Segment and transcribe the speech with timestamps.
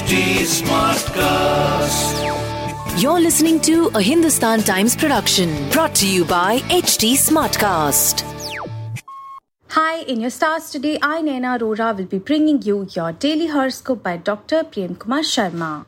[0.00, 0.16] HT
[0.64, 2.16] Smartcast.
[3.02, 8.22] You're listening to a Hindustan Times production brought to you by HT Smartcast.
[9.68, 14.02] Hi, in your stars today, I, Naina Arora, will be bringing you your daily horoscope
[14.02, 14.64] by Dr.
[14.64, 15.84] Prem Kumar Sharma.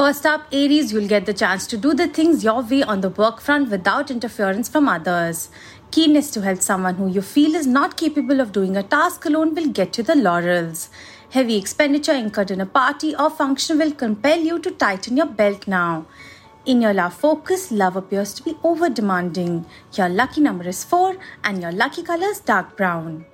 [0.00, 3.10] First up, Aries, you'll get the chance to do the things your way on the
[3.10, 5.50] work front without interference from others.
[5.90, 9.54] Keenness to help someone who you feel is not capable of doing a task alone
[9.54, 10.88] will get you the laurels.
[11.28, 15.68] Heavy expenditure incurred in a party or function will compel you to tighten your belt
[15.68, 16.06] now.
[16.64, 19.66] In your love focus, love appears to be over demanding.
[19.98, 23.26] Your lucky number is 4 and your lucky color is dark brown.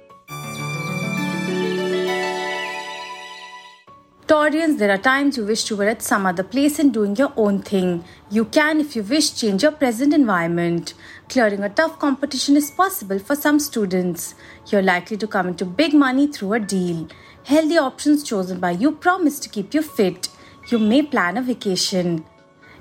[4.37, 7.33] Taurians, there are times you wish you were at some other place and doing your
[7.39, 8.05] own thing.
[8.31, 10.93] You can, if you wish, change your present environment.
[11.31, 14.35] Clearing a tough competition is possible for some students.
[14.67, 17.09] You're likely to come into big money through a deal.
[17.45, 20.29] Healthy options chosen by you promise to keep you fit.
[20.69, 22.27] You may plan a vacation.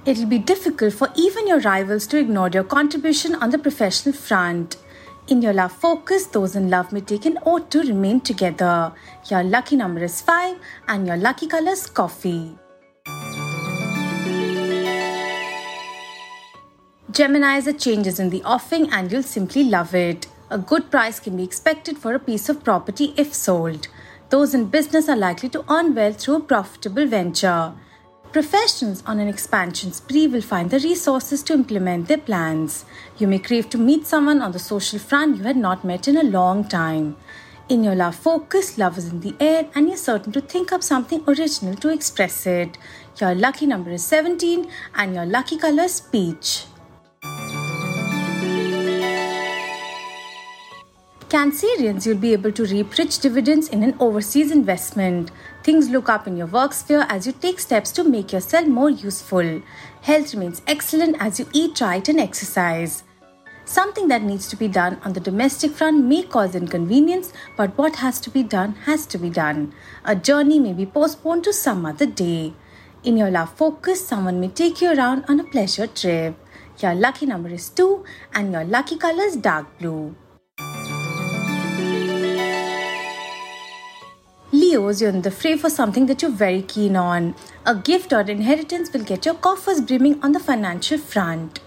[0.06, 4.76] It'll be difficult for even your rivals to ignore your contribution on the professional front.
[5.28, 8.94] In your love focus, those in love may take an oath to remain together.
[9.28, 12.56] Your lucky number is 5 and your lucky color is coffee.
[17.10, 20.28] Gemini is a changes in the offing and you'll simply love it.
[20.52, 23.88] A good price can be expected for a piece of property if sold.
[24.30, 27.74] Those in business are likely to earn well through a profitable venture.
[28.36, 32.84] Professionals on an expansion spree will find the resources to implement their plans.
[33.18, 36.18] You may crave to meet someone on the social front you had not met in
[36.18, 37.16] a long time.
[37.70, 40.84] In your love focus, love is in the air and you're certain to think up
[40.84, 42.78] something original to express it.
[43.22, 46.66] Your lucky number is 17 and your lucky color is peach.
[51.36, 55.32] Cancerians, you'll be able to reap rich dividends in an overseas investment.
[55.64, 58.90] Things look up in your work sphere as you take steps to make yourself more
[58.90, 59.62] useful.
[60.02, 63.04] Health remains excellent as you eat right and exercise.
[63.66, 67.98] Something that needs to be done on the domestic front may cause inconvenience, but what
[67.98, 69.74] has to be done has to be done.
[70.06, 72.54] A journey may be postponed to some other day.
[73.04, 76.38] In your love focus, someone may take you around on a pleasure trip.
[76.80, 80.16] Your lucky number is 2 and your lucky color is dark blue.
[84.76, 87.34] You're in the fray for something that you're very keen on.
[87.66, 91.62] A gift or inheritance will get your coffers brimming on the financial front.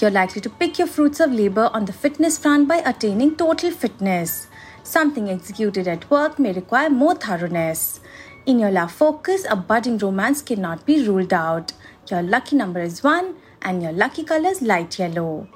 [0.00, 3.70] You're likely to pick your fruits of labor on the fitness front by attaining total
[3.70, 4.48] fitness.
[4.82, 8.00] Something executed at work may require more thoroughness.
[8.44, 11.74] In your love focus, a budding romance cannot be ruled out.
[12.10, 15.46] Your lucky number is 1 and your lucky color is light yellow.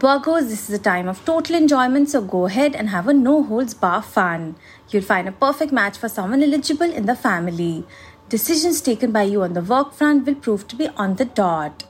[0.00, 3.42] Virgos, this is a time of total enjoyment, so go ahead and have a no
[3.42, 4.56] holds bar fun.
[4.88, 7.84] You'll find a perfect match for someone eligible in the family.
[8.30, 11.84] Decisions taken by you on the work front will prove to be on the dot.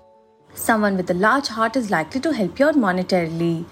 [0.55, 3.65] Someone with a large heart is likely to help you out monetarily.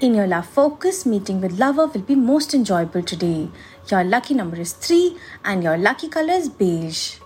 [0.00, 3.50] In your love focus, meeting with lover will be most enjoyable today.
[3.90, 7.18] Your lucky number is 3 and your lucky color is beige.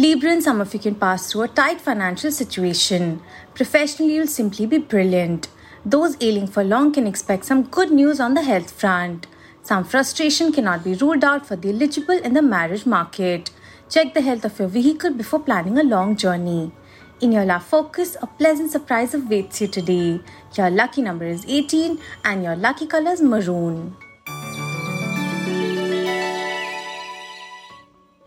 [0.00, 3.20] Libran, some of you can pass through a tight financial situation.
[3.54, 5.48] Professionally, you'll simply be brilliant.
[5.84, 9.26] Those ailing for long can expect some good news on the health front.
[9.62, 13.50] Some frustration cannot be ruled out for the eligible in the marriage market.
[13.90, 16.72] Check the health of your vehicle before planning a long journey.
[17.20, 20.20] In your love focus, a pleasant surprise awaits you today.
[20.56, 23.96] Your lucky number is 18 and your lucky color is maroon.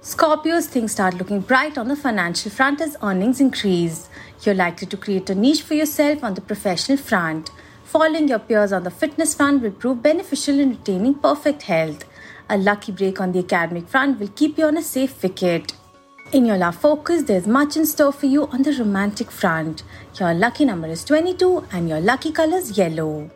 [0.03, 4.09] Scorpios, things start looking bright on the financial front as earnings increase.
[4.41, 7.51] You're likely to create a niche for yourself on the professional front.
[7.85, 12.03] Following your peers on the fitness front will prove beneficial in retaining perfect health.
[12.49, 15.71] A lucky break on the academic front will keep you on a safe wicket.
[16.33, 19.83] In your love focus, there's much in store for you on the romantic front.
[20.19, 23.31] Your lucky number is 22 and your lucky color is yellow.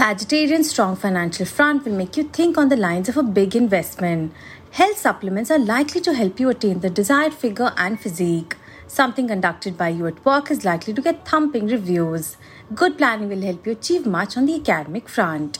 [0.00, 4.32] Sagittarian's strong financial front will make you think on the lines of a big investment.
[4.70, 8.56] Health supplements are likely to help you attain the desired figure and physique.
[8.86, 12.38] Something conducted by you at work is likely to get thumping reviews.
[12.74, 15.58] Good planning will help you achieve much on the academic front.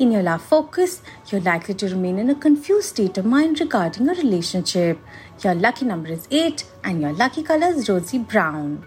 [0.00, 4.08] In your love focus, you're likely to remain in a confused state of mind regarding
[4.08, 4.98] a relationship.
[5.44, 8.84] Your lucky number is 8 and your lucky color is rosy brown.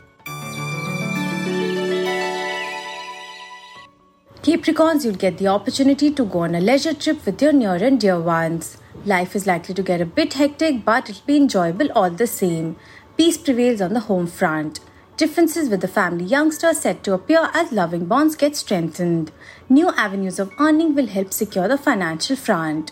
[4.49, 8.01] Capricorns, you'll get the opportunity to go on a leisure trip with your near and
[8.01, 8.77] dear ones.
[9.05, 12.75] Life is likely to get a bit hectic, but it'll be enjoyable all the same.
[13.15, 14.79] Peace prevails on the home front.
[15.17, 19.31] Differences with the family youngster set to appear as loving bonds get strengthened.
[19.69, 22.91] New avenues of earning will help secure the financial front.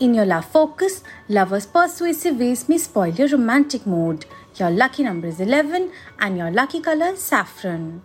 [0.00, 4.24] In your love focus, lovers' persuasive ways may spoil your romantic mood.
[4.56, 8.00] Your lucky number is 11 and your lucky color saffron.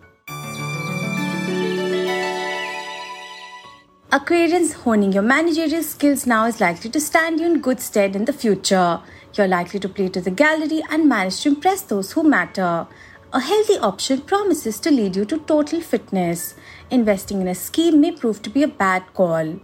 [4.12, 8.24] Aquarians honing your managerial skills now is likely to stand you in good stead in
[8.24, 9.00] the future.
[9.34, 12.88] You're likely to play to the gallery and manage to impress those who matter.
[13.32, 16.56] A healthy option promises to lead you to total fitness.
[16.90, 19.60] Investing in a scheme may prove to be a bad call.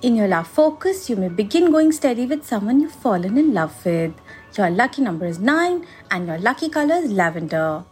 [0.00, 3.84] In your love focus, you may begin going steady with someone you've fallen in love
[3.84, 4.14] with.
[4.56, 7.84] Your lucky number is 9 and your lucky color is lavender.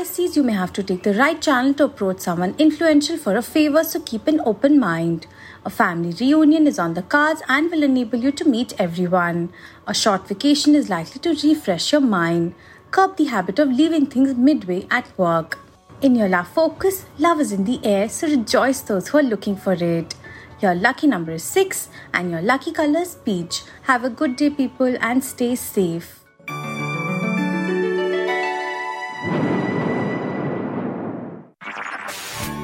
[0.00, 3.84] You may have to take the right channel to approach someone influential for a favor,
[3.84, 5.26] so keep an open mind.
[5.66, 9.52] A family reunion is on the cards and will enable you to meet everyone.
[9.86, 12.54] A short vacation is likely to refresh your mind.
[12.90, 15.58] Curb the habit of leaving things midway at work.
[16.00, 19.54] In your love focus, love is in the air, so rejoice those who are looking
[19.54, 20.14] for it.
[20.62, 23.64] Your lucky number is 6 and your lucky color is peach.
[23.82, 26.19] Have a good day, people, and stay safe.